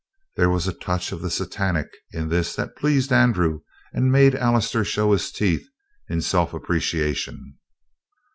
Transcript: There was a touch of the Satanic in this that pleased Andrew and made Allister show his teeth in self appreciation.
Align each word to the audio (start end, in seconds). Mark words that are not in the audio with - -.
There 0.35 0.49
was 0.49 0.67
a 0.67 0.73
touch 0.73 1.11
of 1.11 1.21
the 1.21 1.29
Satanic 1.29 1.89
in 2.11 2.29
this 2.29 2.55
that 2.55 2.75
pleased 2.75 3.13
Andrew 3.13 3.59
and 3.93 4.11
made 4.11 4.33
Allister 4.33 4.83
show 4.83 5.11
his 5.11 5.31
teeth 5.31 5.67
in 6.09 6.21
self 6.23 6.55
appreciation. 6.55 7.59